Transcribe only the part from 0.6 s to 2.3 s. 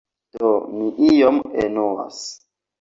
mi iom enuas.